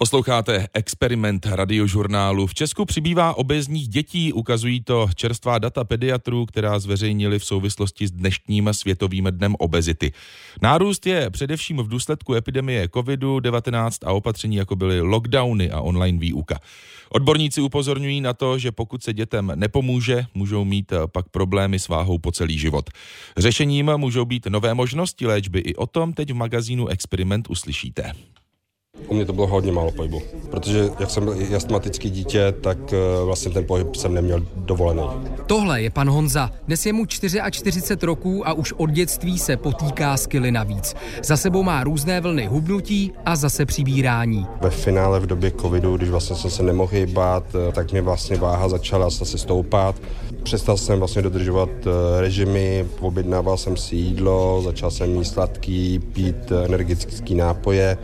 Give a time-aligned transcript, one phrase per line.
[0.00, 2.46] Posloucháte experiment radiožurnálu.
[2.46, 8.10] V Česku přibývá obezních dětí, ukazují to čerstvá data pediatrů, která zveřejnili v souvislosti s
[8.10, 10.12] dnešním světovým dnem obezity.
[10.62, 16.60] Nárůst je především v důsledku epidemie COVID-19 a opatření jako byly lockdowny a online výuka.
[17.10, 22.18] Odborníci upozorňují na to, že pokud se dětem nepomůže, můžou mít pak problémy s váhou
[22.18, 22.90] po celý život.
[23.36, 25.58] Řešením můžou být nové možnosti léčby.
[25.58, 28.12] I o tom teď v magazínu Experiment uslyšíte.
[29.06, 33.24] U mě to bylo hodně málo pohybu, protože jak jsem byl astmatický dítě, tak eh,
[33.24, 35.02] vlastně ten pohyb jsem neměl dovolený.
[35.46, 36.50] Tohle je pan Honza.
[36.66, 40.96] Dnes je mu 44 roků a už od dětství se potýká s kily navíc.
[41.24, 44.46] Za sebou má různé vlny hubnutí a zase přibírání.
[44.60, 48.36] Ve finále v době covidu, když vlastně jsem se nemohl hýbat, eh, tak mě vlastně
[48.36, 49.94] váha začala zase stoupat.
[50.42, 56.52] Přestal jsem vlastně dodržovat eh, režimy, objednával jsem si jídlo, začal jsem jíst sladký, pít
[56.64, 57.98] energické nápoje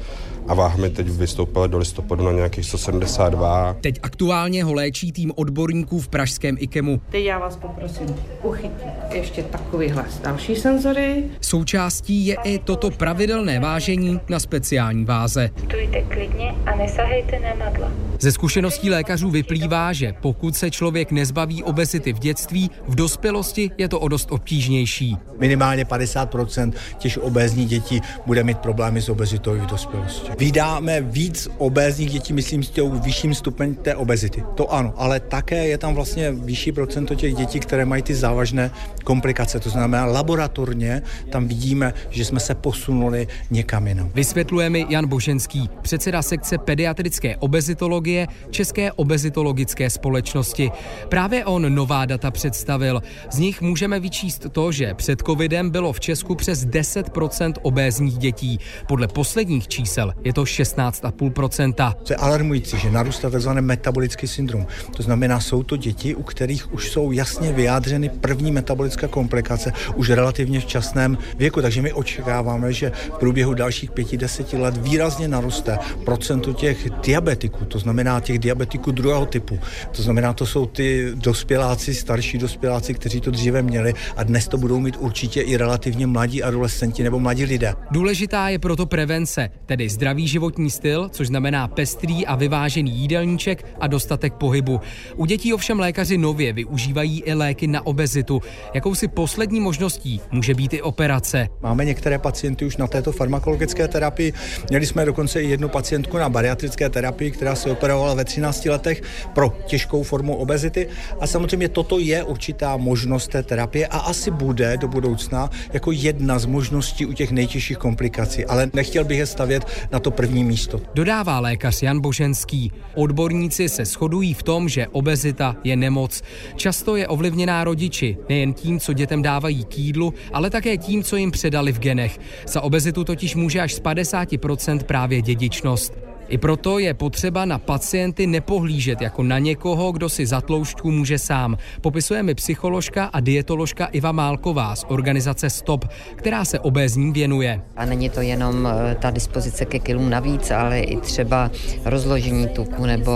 [0.48, 3.76] a váha mi teď vystoupila do listopadu na nějakých 172.
[3.80, 7.00] Teď aktuálně ho léčí tým odborníků v pražském IKEMu.
[7.10, 8.74] Teď já vás poprosím uchytit
[9.12, 11.24] ještě takovýhle další senzory.
[11.40, 15.50] Součástí je i toto pravidelné vážení na speciální váze.
[15.64, 17.90] Stůjte klidně a nesahejte na madla.
[18.24, 23.88] Ze zkušeností lékařů vyplývá, že pokud se člověk nezbaví obezity v dětství, v dospělosti je
[23.88, 25.16] to o dost obtížnější.
[25.38, 30.32] Minimálně 50% těch obézních dětí bude mít problémy s obezitou i v dospělosti.
[30.38, 34.44] Vydáme víc obézních dětí, myslím, s tím vyšším stupeň té obezity.
[34.54, 38.70] To ano, ale také je tam vlastně vyšší procento těch dětí, které mají ty závažné
[39.04, 39.60] komplikace.
[39.60, 44.10] To znamená, laboratorně tam vidíme, že jsme se posunuli někam jinam.
[44.14, 48.13] Vysvětluje mi Jan Boženský, předseda sekce pediatrické obezitologie
[48.50, 50.70] České obezitologické společnosti.
[51.08, 53.02] Právě on nová data představil.
[53.30, 58.58] Z nich můžeme vyčíst to, že před covidem bylo v Česku přes 10% obézních dětí.
[58.88, 61.94] Podle posledních čísel je to 16,5%.
[62.04, 63.50] Co je alarmující, že narůstá tzv.
[63.50, 64.66] metabolický syndrom.
[64.96, 70.10] To znamená, jsou to děti, u kterých už jsou jasně vyjádřeny první metabolické komplikace už
[70.10, 71.62] relativně v časném věku.
[71.62, 77.64] Takže my očekáváme, že v průběhu dalších pěti, deseti let výrazně naroste procento těch diabetiků,
[77.64, 79.58] to znamená těch diabetiků druhého typu.
[79.92, 84.58] To znamená, to jsou ty dospěláci, starší dospěláci, kteří to dříve měli a dnes to
[84.58, 87.74] budou mít určitě i relativně mladí adolescenti nebo mladí lidé.
[87.90, 93.86] Důležitá je proto prevence, tedy zdravý životní styl, což znamená pestrý a vyvážený jídelníček a
[93.86, 94.80] dostatek pohybu.
[95.16, 98.42] U dětí ovšem lékaři nově využívají i léky na obezitu.
[98.74, 101.48] Jakousi poslední možností může být i operace.
[101.62, 104.32] Máme některé pacienty už na této farmakologické terapii.
[104.70, 107.83] Měli jsme dokonce i jednu pacientku na bariatrické terapii, která se operovala
[108.14, 109.02] ve 13 letech
[109.34, 110.88] pro těžkou formu obezity.
[111.20, 116.38] A samozřejmě toto je určitá možnost té terapie a asi bude do budoucna jako jedna
[116.38, 118.44] z možností u těch nejtěžších komplikací.
[118.44, 120.80] Ale nechtěl bych je stavět na to první místo.
[120.94, 122.72] Dodává lékař Jan Boženský.
[122.94, 126.22] Odborníci se shodují v tom, že obezita je nemoc.
[126.56, 131.16] Často je ovlivněná rodiči, nejen tím, co dětem dávají k jídlu, ale také tím, co
[131.16, 132.20] jim předali v genech.
[132.46, 136.03] Za obezitu totiž může až z 50% právě dědičnost.
[136.28, 141.18] I proto je potřeba na pacienty nepohlížet jako na někoho, kdo si za tloušťku může
[141.18, 141.56] sám.
[141.80, 145.84] Popisuje mi psycholožka a dietoložka Iva Málková z organizace STOP,
[146.16, 147.60] která se obézním věnuje.
[147.76, 151.50] A není to jenom eh, ta dispozice ke kilům navíc, ale i třeba
[151.84, 153.12] rozložení tuku nebo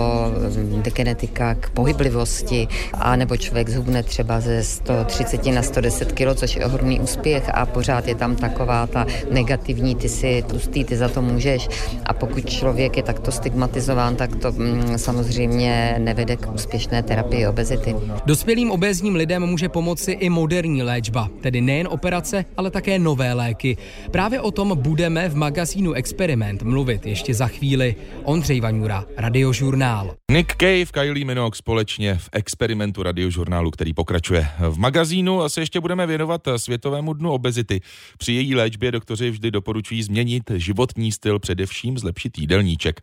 [0.55, 6.55] mm, genetika k pohyblivosti, a nebo člověk zhubne třeba ze 130 na 110 kg, což
[6.55, 11.09] je ohromný úspěch a pořád je tam taková ta negativní, ty si tlustý, ty za
[11.09, 11.69] to můžeš.
[12.05, 17.95] A pokud člověk je takto stigmatizován, tak to mm, samozřejmě nevede k úspěšné terapii obezity.
[18.25, 23.77] Dospělým obézním lidem může pomoci i moderní léčba, tedy nejen operace, ale také nové léky.
[24.11, 27.95] Právě o tom budeme v magazínu Experiment mluvit ještě za chvíli.
[28.23, 30.15] Ondřej Vaňura, Radiožurnál.
[30.31, 34.47] Nick Cave, Kylie Minogue společně v experimentu radiožurnálu, který pokračuje.
[34.69, 37.81] V magazínu se ještě budeme věnovat Světovému dnu obezity.
[38.17, 43.01] Při její léčbě doktoři vždy doporučují změnit životní styl, především zlepšit jídelníček balíček.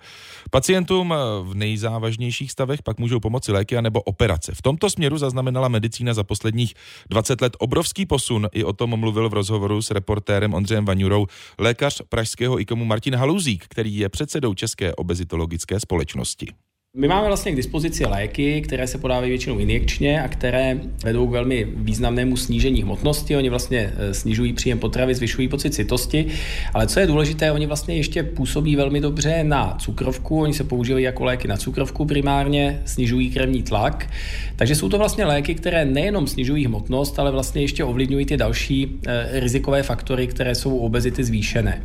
[0.50, 4.52] Pacientům v nejzávažnějších stavech pak můžou pomoci léky anebo operace.
[4.54, 6.74] V tomto směru zaznamenala medicína za posledních
[7.10, 8.48] 20 let obrovský posun.
[8.52, 11.26] I o tom mluvil v rozhovoru s reportérem Ondřejem Vaňurou
[11.58, 16.65] lékař pražského IKOMu Martin Haluzík, který je předsedou České obezitologické společnosti.
[16.98, 21.30] My máme vlastně k dispozici léky, které se podávají většinou injekčně a které vedou k
[21.30, 23.36] velmi významnému snížení hmotnosti.
[23.36, 26.26] Oni vlastně eh, snižují příjem potravy, zvyšují pocit citosti,
[26.74, 30.40] ale co je důležité, oni vlastně ještě působí velmi dobře na cukrovku.
[30.40, 34.10] Oni se používají jako léky na cukrovku primárně, snižují krevní tlak.
[34.56, 39.00] Takže jsou to vlastně léky, které nejenom snižují hmotnost, ale vlastně ještě ovlivňují ty další
[39.06, 41.82] eh, rizikové faktory, které jsou u obezity zvýšené.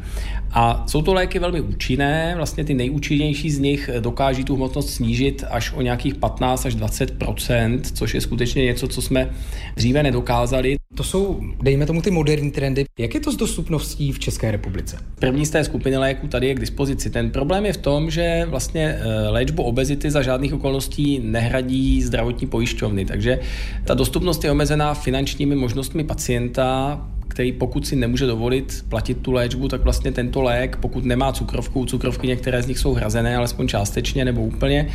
[0.52, 5.44] A jsou to léky velmi účinné, vlastně ty nejúčinnější z nich dokáží tu hmotnost snížit
[5.50, 9.30] až o nějakých 15 až 20% což je skutečně něco, co jsme
[9.76, 10.76] dříve nedokázali.
[10.96, 12.86] To jsou, dejme tomu, ty moderní trendy.
[13.00, 14.98] Jak je to s dostupností v České republice?
[15.20, 17.10] První z té skupiny léků tady je k dispozici.
[17.10, 22.48] Ten problém je v tom, že vlastně eh, léčbu obezity za žádných okolností nehradí zdravotní
[22.48, 23.40] pojišťovny, takže
[23.84, 27.02] ta dostupnost je omezená finančními možnostmi pacienta,
[27.32, 31.86] který pokud si nemůže dovolit platit tu léčbu, tak vlastně tento lék, pokud nemá cukrovku,
[31.86, 34.88] cukrovky některé z nich jsou hrazené, alespoň částečně nebo úplně,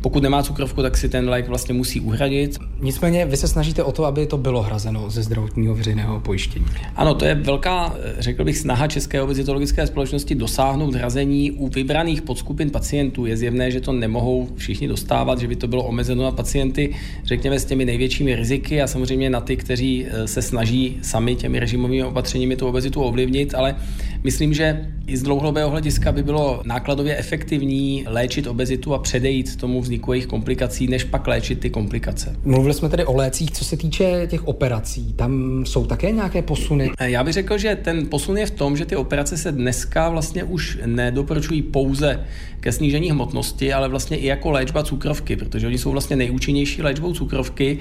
[0.00, 2.58] pokud nemá cukrovku, tak si ten lék vlastně musí uhradit.
[2.80, 6.66] Nicméně vy se snažíte o to, aby to bylo hrazeno ze zdravotního veřejného pojištění.
[6.96, 12.70] Ano, to je velká, řekl bych, snaha České obezitologické společnosti dosáhnout hrazení u vybraných podskupin
[12.70, 13.26] pacientů.
[13.26, 16.94] Je zjevné, že to nemohou všichni dostávat, že by to bylo omezeno na pacienty,
[17.24, 21.58] řekněme, s těmi největšími riziky a samozřejmě na ty, kteří eh, se snaží sami těmi
[21.58, 23.76] režimovými opatřeními tu obezitu ovlivnit, ale
[24.24, 29.80] myslím, že i z dlouhodobého hlediska by bylo nákladově efektivní léčit obezitu a předejít tomu
[29.80, 32.36] vzniku jejich komplikací, než pak léčit ty komplikace.
[32.44, 35.12] Mluvili jsme tedy o lécích, co se týče těch operací.
[35.12, 36.90] Tam jsou také nějaké posuny?
[37.00, 40.44] Já bych řekl, že ten posun je v tom, že ty operace se dneska vlastně
[40.44, 42.20] už nedoporučují pouze
[42.60, 47.12] ke snížení hmotnosti, ale vlastně i jako léčba cukrovky, protože oni jsou vlastně nejúčinnější léčbou
[47.12, 47.78] cukrovky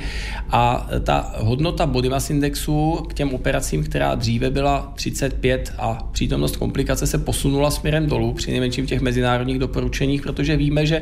[0.50, 6.58] a ta hodnota body mass indexu k těm operacím, která dříve byla 35 a přítomnost
[6.58, 11.02] komplikace se posunula směrem dolů při nejmenším těch mezinárodních doporučeních, protože víme, že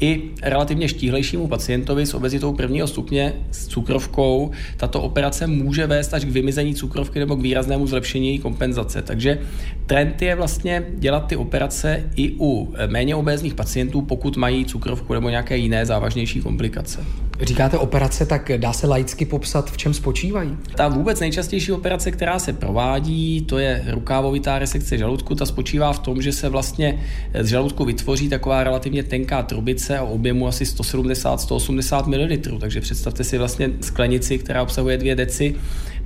[0.00, 6.24] i relativně štíhlejšímu pacientovi s obezitou prvního stupně s cukrovkou tato operace může vést až
[6.24, 9.02] k vymizení cukrovky nebo k výraznému zlepšení její kompenzace.
[9.02, 9.38] Takže
[9.86, 15.28] trend je vlastně dělat ty operace i u méně obézních pacientů, pokud mají cukrovku nebo
[15.28, 17.04] nějaké jiné závažnější komplikace.
[17.40, 20.56] Říkáte operace, tak dá se laicky popsat, v čem spočívají?
[20.76, 25.34] Ta vůbec nejčastější operace, která se provádí, to je rukávovitá resekce žaludku.
[25.34, 27.02] Ta spočívá v tom, že se vlastně
[27.40, 32.58] z žaludku vytvoří taková relativně tenká trubice o objemu asi 170-180 ml.
[32.58, 35.54] Takže představte si vlastně sklenici, která obsahuje dvě deci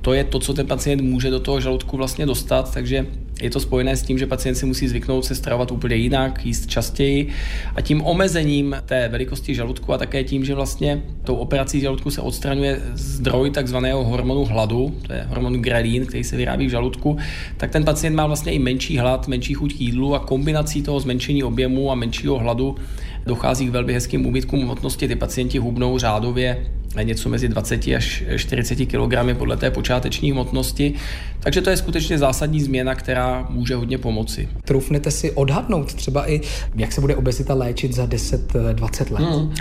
[0.01, 3.05] to je to, co ten pacient může do toho žaludku vlastně dostat, takže
[3.41, 6.69] je to spojené s tím, že pacient si musí zvyknout se stravovat úplně jinak, jíst
[6.69, 7.27] častěji
[7.75, 12.21] a tím omezením té velikosti žaludku a také tím, že vlastně tou operací žaludku se
[12.21, 17.17] odstraňuje zdroj takzvaného hormonu hladu, to je hormon grelin, který se vyrábí v žaludku,
[17.57, 20.99] tak ten pacient má vlastně i menší hlad, menší chuť k jídlu a kombinací toho
[20.99, 22.75] zmenšení objemu a menšího hladu
[23.25, 25.07] dochází k velmi hezkým úbytkům hmotnosti.
[25.07, 26.65] Ty pacienti hubnou řádově
[27.03, 30.93] něco mezi 20 až 40 kg podle té počáteční hmotnosti.
[31.47, 34.49] Takže to je skutečně zásadní změna, která může hodně pomoci.
[34.65, 36.41] Trufnete si odhadnout třeba i,
[36.75, 39.29] jak se bude obezita léčit za 10-20 let?
[39.29, 39.53] Hmm.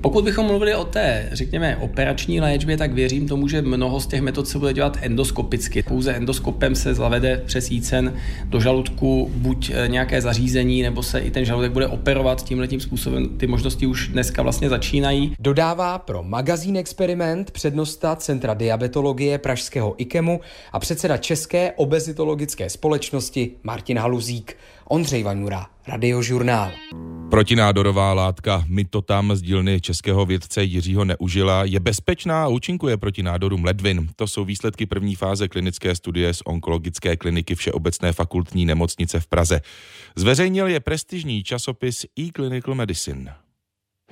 [0.00, 4.20] Pokud bychom mluvili o té, řekněme, operační léčbě, tak věřím tomu, že mnoho z těch
[4.20, 5.82] metod se bude dělat endoskopicky.
[5.82, 8.14] Pouze endoskopem se zavede přes jícen
[8.44, 13.28] do žaludku buď eh, nějaké zařízení, nebo se i ten žaludek bude operovat tímhletím způsobem.
[13.28, 15.34] Ty možnosti už dneska vlastně začínají.
[15.40, 20.40] Dodává pro magazín Experiment přednosta Centra diabetologie Pražského IKEMu
[20.72, 21.33] a předseda České
[21.76, 24.56] obezitologické společnosti Martin Haluzík.
[24.88, 26.70] Ondřej Vaňura, Radiožurnál.
[27.30, 33.64] Protinádorová látka mitotam z dílny českého vědce Jiřího Neužila je bezpečná a účinkuje proti nádorům
[33.64, 34.08] ledvin.
[34.16, 39.60] To jsou výsledky první fáze klinické studie z onkologické kliniky Všeobecné fakultní nemocnice v Praze.
[40.16, 43.43] Zveřejnil je prestižní časopis e-Clinical Medicine.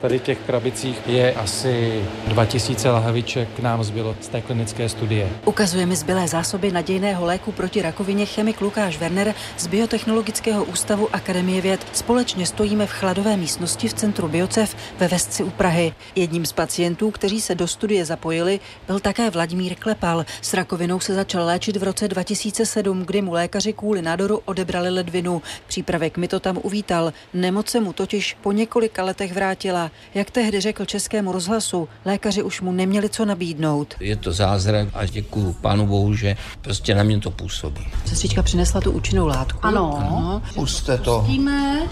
[0.02, 5.28] Tady těch krabicích je asi 2000 lahviček nám zbylo z té klinické studie.
[5.44, 11.60] Ukazuje mi zbylé zásoby nadějného léku proti rakovině chemik Lukáš Werner z Biotechnologického ústavu Akademie
[11.60, 11.86] věd.
[11.92, 15.92] Společně stojíme v chladové místnosti v centru Biocev ve Vesci u Prahy.
[16.14, 20.24] Jedním z pacientů, kteří se do studie zapojili, byl také Vladimír Klepal.
[20.40, 25.42] S rakovinou se začal léčit v roce 2007, kdy mu lékaři kvůli nádoru odebrali ledvinu.
[25.66, 27.12] Přípravek mi to tam uvítal.
[27.34, 29.91] Nemoc se mu totiž po několika letech vrátila.
[30.14, 33.94] Jak tehdy řekl českému rozhlasu, lékaři už mu neměli co nabídnout.
[34.00, 37.86] Je to zázrak a děkuju pánu bohu, že prostě na mě to působí.
[38.06, 39.58] Sestřička přinesla tu účinnou látku.
[39.62, 39.98] Ano.
[40.00, 40.42] ano.
[40.54, 41.18] Puste to.
[41.18, 41.88] Pustíme.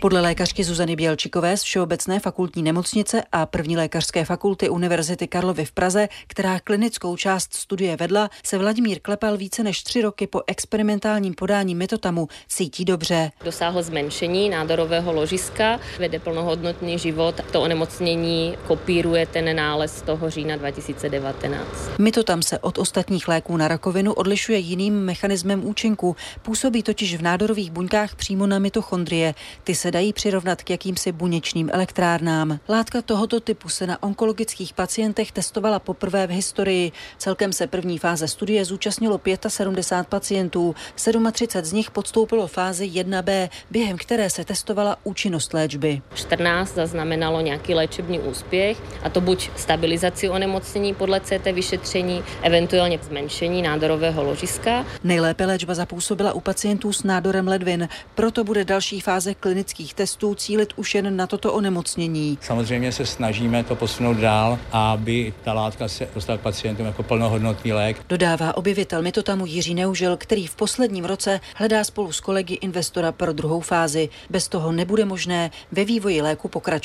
[0.00, 5.72] Podle lékařky Zuzany Bělčikové z Všeobecné fakultní nemocnice a první lékařské fakulty Univerzity Karlovy v
[5.72, 11.34] Praze, která klinickou část studie vedla, se Vladimír Klepal více než tři roky po experimentálním
[11.34, 13.30] podání metotamu cítí dobře.
[13.44, 17.40] Dosáhl zmenšení nádorového ložiska, vede plnohodnotný život život.
[17.52, 21.66] To onemocnění kopíruje ten nález z toho října 2019.
[21.98, 26.16] Mitotam se od ostatních léků na rakovinu odlišuje jiným mechanismem účinku.
[26.42, 29.34] Působí totiž v nádorových buňkách přímo na mitochondrie.
[29.64, 32.58] Ty se dají přirovnat k jakýmsi buněčným elektrárnám.
[32.68, 36.92] Látka tohoto typu se na onkologických pacientech testovala poprvé v historii.
[37.18, 40.74] Celkem se první fáze studie zúčastnilo 75 pacientů.
[40.96, 46.02] 37 z nich podstoupilo fázi 1B, během které se testovala účinnost léčby.
[46.14, 53.62] 14 zaznamenalo nějaký léčebný úspěch, a to buď stabilizaci onemocnění podle CT vyšetření, eventuálně zmenšení
[53.62, 54.84] nádorového ložiska.
[55.04, 60.72] Nejlépe léčba zapůsobila u pacientů s nádorem ledvin, proto bude další fáze klinických testů cílit
[60.76, 62.38] už jen na toto onemocnění.
[62.40, 67.72] Samozřejmě se snažíme to posunout dál, aby ta látka se dostala k pacientům jako plnohodnotný
[67.72, 68.04] lék.
[68.08, 73.32] Dodává objevitel mitotamu Jiří Neužil, který v posledním roce hledá spolu s kolegy investora pro
[73.32, 74.08] druhou fázi.
[74.30, 76.81] Bez toho nebude možné ve vývoji léku pokračovat.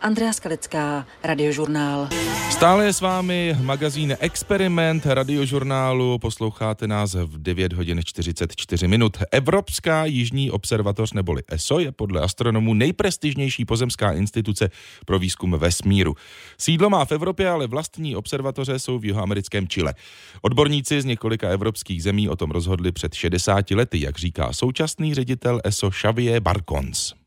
[0.00, 2.08] Andrea Skalecká, Radiožurnál.
[2.50, 6.18] Stále je s vámi magazín Experiment radiožurnálu.
[6.18, 9.16] Posloucháte nás v 9 hodin 44 minut.
[9.32, 14.70] Evropská jižní observatoř neboli ESO je podle astronomů nejprestižnější pozemská instituce
[15.04, 16.14] pro výzkum vesmíru.
[16.58, 19.94] Sídlo má v Evropě, ale vlastní observatoře jsou v jihoamerickém Chile.
[20.42, 25.60] Odborníci z několika evropských zemí o tom rozhodli před 60 lety, jak říká současný ředitel
[25.64, 27.25] ESO Xavier Barcons.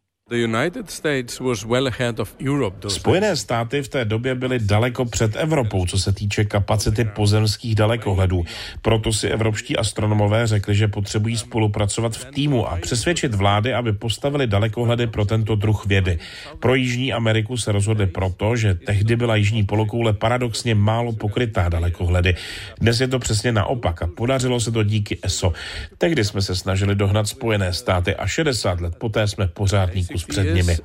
[2.90, 8.44] Spojené státy v té době byly daleko před Evropou, co se týče kapacity pozemských dalekohledů.
[8.82, 14.48] Proto si evropští astronomové řekli, že potřebují spolupracovat v týmu a přesvědčit vlády, aby postavili
[14.48, 16.20] dalekohledy pro tento druh vědy.
[16.60, 22.36] Pro Jižní Ameriku se rozhodli proto, že tehdy byla Jižní polokoule paradoxně málo pokrytá dalekohledy.
[22.82, 25.54] Dnes je to přesně naopak a podařilo se to díky ESO.
[25.98, 30.54] Tehdy jsme se snažili dohnat Spojené státy a 60 let poté jsme pořádný kus před
[30.54, 30.78] nimi.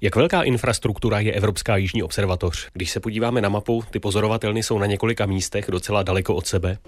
[0.00, 2.68] Jak velká infrastruktura je Evropská jižní observatoř?
[2.72, 6.78] Když se podíváme na mapu, ty pozorovatelny jsou na několika místech docela daleko od sebe.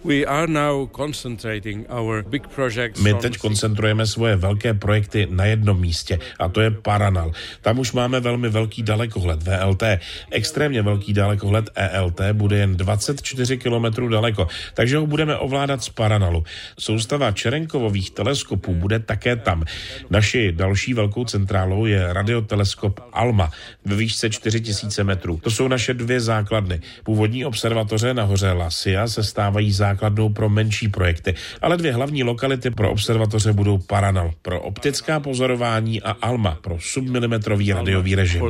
[3.02, 7.32] My teď koncentrujeme svoje velké projekty na jednom místě a to je Paranal.
[7.60, 9.82] Tam už máme velmi velký dalekohled VLT.
[10.30, 16.44] Extrémně velký dalekohled ELT bude jen 24 km daleko, takže ho budeme ovládat z Paranalu.
[16.78, 19.64] Soustava Čerenkovových teleskopů bude také tam.
[20.10, 23.50] Naši další velkou centrálou je radioteleskop ALMA
[23.84, 25.40] ve výšce 4000 metrů.
[25.42, 26.80] To jsou naše dvě základny.
[27.04, 32.24] Původní observatoře na hoře La Silla se stávají základnou pro menší projekty, ale dvě hlavní
[32.24, 38.42] lokality pro observatoře budou Paranal pro optická pozorování a ALMA pro submilimetrový radiový režim.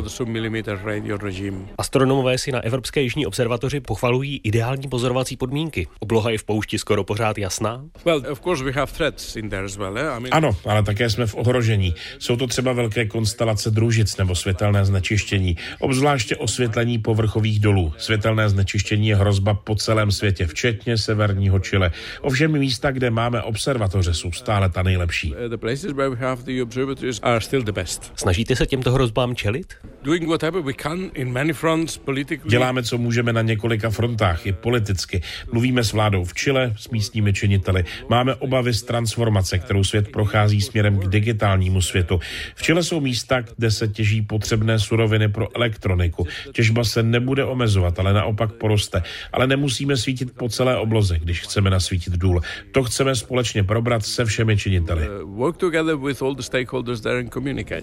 [1.79, 5.87] Astronomové si na Evropské jižní observatoři pochvalují ideální pozorovací podmínky.
[6.01, 7.85] Obloha je v poušti skoro pořád jasná.
[10.31, 11.88] Ano, ale také jsme v ohrožení.
[12.19, 17.93] Jsou to třeba velké konstelace družic nebo světelné znečištění, obzvláště osvětlení povrchových dolů.
[17.99, 21.91] Světelné znečištění je hrozba po celém světě, včetně severního Chile.
[22.21, 25.35] Ovšem místa, kde máme observatoře, jsou stále ta nejlepší.
[28.17, 29.75] Snažíte se těmto hrozbám čelit?
[32.49, 35.23] Děláme, co můžeme na několika frontách, i politicky.
[35.53, 37.85] Mluvíme s vládou v Chile, s místními činiteli.
[38.09, 41.09] Máme obavy z transformace, kterou svět prochází směrem k
[41.69, 42.21] digitálnímu světu.
[42.55, 46.27] V Chile jsou místa, kde se těží potřebné suroviny pro elektroniku.
[46.53, 49.03] Těžba se nebude omezovat, ale naopak poroste.
[49.33, 52.41] Ale nemusíme svítit po celé obloze, když chceme nasvítit důl.
[52.73, 55.09] To chceme společně probrat se všemi činiteli.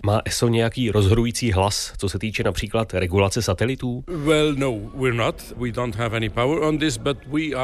[0.06, 4.04] Má ESO nějaký rozhodující hlas, co se týče například regulace satelitů?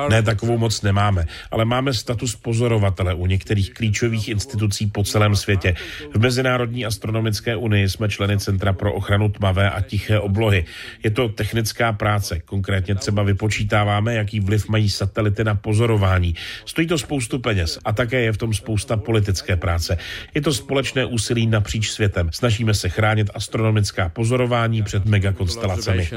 [0.09, 5.75] Ne, takovou moc nemáme, ale máme status pozorovatele u některých klíčových institucí po celém světě.
[6.13, 10.65] V Mezinárodní astronomické unii jsme členy Centra pro ochranu tmavé a tiché oblohy.
[11.03, 16.35] Je to technická práce, konkrétně třeba vypočítáváme, jaký vliv mají satelity na pozorování.
[16.65, 19.97] Stojí to spoustu peněz a také je v tom spousta politické práce.
[20.35, 22.29] Je to společné úsilí napříč světem.
[22.33, 26.09] Snažíme se chránit astronomická pozorování před megakonstelacemi.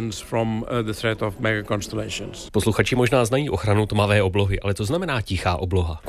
[2.53, 6.01] Posluchači možná znají ochranu tmavé oblohy, ale to znamená tichá obloha.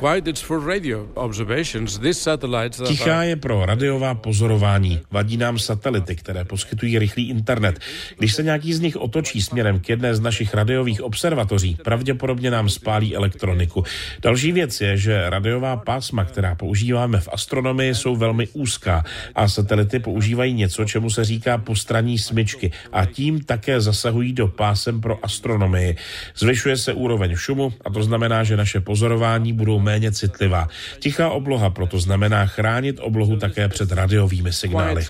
[2.86, 5.00] Tichá je pro radiová pozorování.
[5.10, 7.80] Vadí nám satelity, které poskytují rychlý internet.
[8.18, 12.68] Když se nějaký z nich otočí směrem k jedné z našich radiových observatoří, pravděpodobně nám
[12.68, 13.84] spálí elektroniku.
[14.22, 19.04] Další věc je, že radiová pásma, která používáme v astronomii, jsou velmi úzká
[19.34, 25.00] a satelity používají něco, čemu se říká postranní smyčky a tím také zasahují do pásem
[25.00, 25.96] pro astronomii.
[26.36, 30.68] Zvyšuje se úroveň šumu a to znamená, že naše pozorování budou méně citlivá.
[30.98, 35.04] Tichá obloha proto znamená chránit oblohu také také před radiovými signály.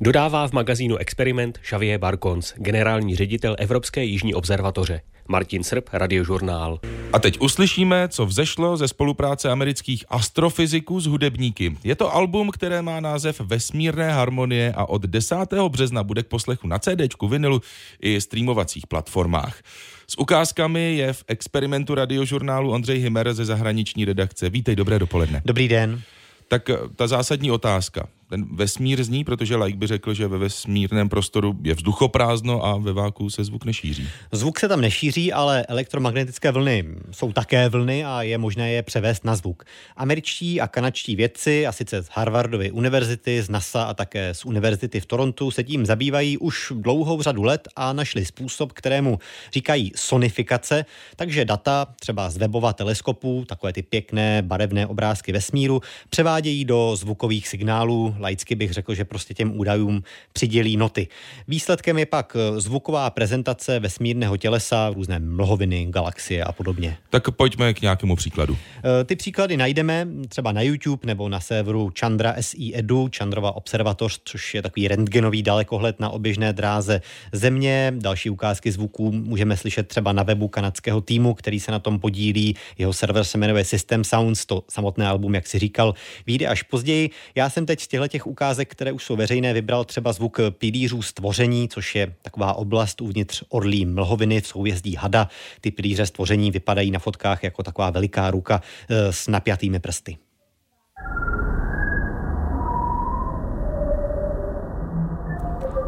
[0.00, 5.00] Dodává v magazínu Experiment Xavier Barkons, generální ředitel Evropské jižní observatoře.
[5.28, 6.80] Martin Srb, Radiožurnál.
[7.12, 11.76] A teď uslyšíme, co vzešlo ze spolupráce amerických astrofyziků s hudebníky.
[11.84, 15.36] Je to album, které má název Vesmírné harmonie a od 10.
[15.68, 17.62] března bude k poslechu na CD, vinilu
[18.00, 19.62] i streamovacích platformách.
[20.10, 24.50] S ukázkami je v experimentu radiožurnálu Ondřej Himer ze zahraniční redakce.
[24.50, 25.42] Vítej, dobré dopoledne.
[25.44, 26.02] Dobrý den.
[26.48, 31.54] Tak ta zásadní otázka ten vesmír zní, protože like by řekl, že ve vesmírném prostoru
[31.62, 34.08] je vzduchoprázdno a ve váku se zvuk nešíří.
[34.32, 39.24] Zvuk se tam nešíří, ale elektromagnetické vlny jsou také vlny a je možné je převést
[39.24, 39.64] na zvuk.
[39.96, 45.00] Američtí a kanadští vědci, a sice z Harvardovy univerzity, z NASA a také z univerzity
[45.00, 49.18] v Torontu, se tím zabývají už dlouhou řadu let a našli způsob, kterému
[49.52, 50.84] říkají sonifikace,
[51.16, 57.48] takže data třeba z webova teleskopu, takové ty pěkné barevné obrázky vesmíru, převádějí do zvukových
[57.48, 61.08] signálů laicky bych řekl, že prostě těm údajům přidělí noty.
[61.48, 66.96] Výsledkem je pak eh, zvuková prezentace vesmírného tělesa, různé mlhoviny, galaxie a podobně.
[67.10, 68.56] Tak pojďme k nějakému příkladu.
[68.76, 74.20] Eh, ty příklady najdeme třeba na YouTube nebo na serveru Chandra SI Edu, Chandrova observatoř,
[74.24, 77.00] což je takový rentgenový dalekohled na oběžné dráze
[77.32, 77.92] Země.
[77.96, 82.56] Další ukázky zvuků můžeme slyšet třeba na webu kanadského týmu, který se na tom podílí.
[82.78, 85.94] Jeho server se jmenuje System Sounds, to samotné album, jak si říkal,
[86.26, 87.10] vyjde až později.
[87.34, 91.02] Já jsem teď z těchto těch ukázek, které už jsou veřejné, vybral třeba zvuk pilířů
[91.02, 95.28] stvoření, což je taková oblast uvnitř orlí mlhoviny v souvězdí Hada.
[95.60, 100.18] Ty pilíře stvoření vypadají na fotkách jako taková veliká ruka eh, s napjatými prsty.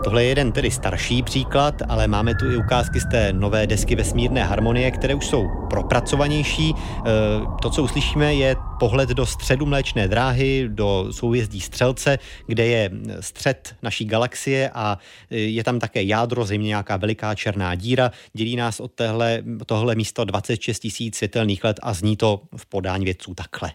[0.04, 3.94] Tohle je jeden tedy starší příklad, ale máme tu i ukázky z té nové desky
[3.94, 6.70] vesmírné harmonie, které už jsou propracovanější.
[6.70, 6.74] E,
[7.62, 13.76] to, co uslyšíme, je pohled do středu mléčné dráhy, do souvězdí Střelce, kde je střed
[13.82, 14.98] naší galaxie a
[15.30, 18.10] je tam také jádro, zřejmě nějaká veliká černá díra.
[18.32, 23.04] Dělí nás od téhle, tohle místo 26 tisíc světelných let a zní to v podání
[23.04, 23.70] vědců takhle.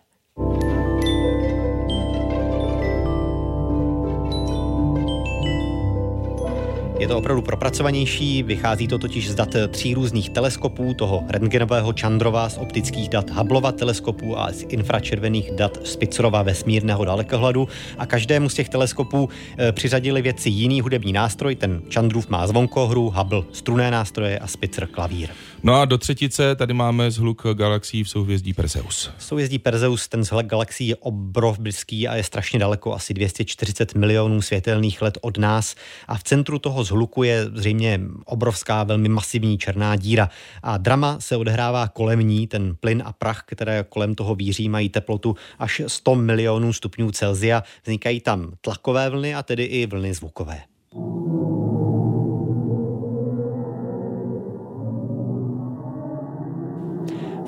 [7.00, 12.50] Je to opravdu propracovanější, vychází to totiž z dat tří různých teleskopů, toho rentgenového Chandrova,
[12.50, 18.54] z optických dat Hubbleova teleskopu a z infračervených dat Spitzerova vesmírného dalekohledu a každému z
[18.54, 24.40] těch teleskopů e, přiřadili věci jiný hudební nástroj, ten Chandrův má zvonkohru, Hubble struné nástroje
[24.40, 25.30] a Spitzer klavír.
[25.64, 29.12] No a do třetice tady máme zhluk galaxií v souhvězdí Perseus.
[29.18, 34.42] V souhvězdí Perseus ten zhluk galaxií je obrovský a je strašně daleko, asi 240 milionů
[34.42, 35.76] světelných let od nás
[36.08, 40.30] a v centru toho zhluku je zřejmě obrovská, velmi masivní černá díra.
[40.64, 44.90] A drama se odehrává kolem ní, ten plyn a prach, které kolem toho víří, mají
[44.90, 47.64] teplotu až 100 milionů stupňů Celzia.
[47.84, 50.62] Vznikají tam tlakové vlny a tedy i vlny zvukové.
[50.92, 51.65] V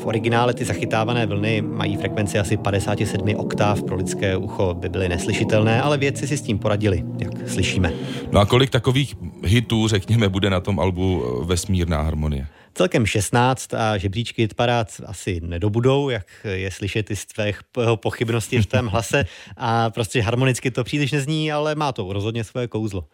[0.07, 5.81] originále ty zachytávané vlny mají frekvenci asi 57 oktáv, pro lidské ucho by byly neslyšitelné,
[5.81, 7.93] ale vědci si s tím poradili, jak slyšíme.
[8.31, 12.47] No a kolik takových hitů, řekněme, bude na tom albu Vesmírná harmonie?
[12.73, 17.25] Celkem 16 a žebříčky hitparád asi nedobudou, jak je slyšet i z
[17.73, 19.25] tvého pochybnosti v tém hlase
[19.57, 23.05] a prostě harmonicky to příliš nezní, ale má to rozhodně svoje kouzlo.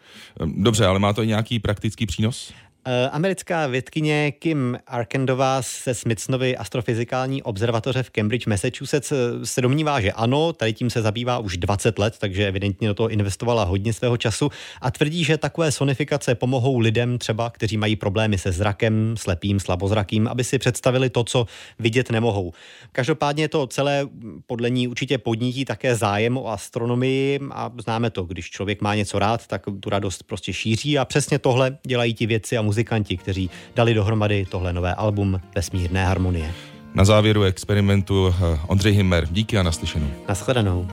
[0.45, 2.53] Dobře, ale má to i nějaký praktický přínos?
[2.85, 10.01] Eh, americká vědkyně Kim Arkendová se Smithsonovy astrofyzikální observatoře v Cambridge, Massachusetts eh, se domnívá,
[10.01, 13.93] že ano, tady tím se zabývá už 20 let, takže evidentně do toho investovala hodně
[13.93, 14.49] svého času
[14.81, 20.27] a tvrdí, že takové sonifikace pomohou lidem třeba, kteří mají problémy se zrakem, slepým, slabozrakým,
[20.27, 21.45] aby si představili to, co
[21.79, 22.53] vidět nemohou.
[22.91, 24.07] Každopádně to celé
[24.47, 29.19] podle ní určitě podnítí také zájem o astronomii a známe to, když člověk má něco
[29.19, 33.49] rád, tak tu radost prostě šíří a přesně tohle dělají ti věci a muzikanti, kteří
[33.75, 36.51] dali dohromady tohle nové album Vesmírné harmonie.
[36.95, 39.27] Na závěru experimentu eh, Ondřej Himmer.
[39.31, 40.07] Díky a naslyšenou.
[40.27, 40.81] Naschledanou.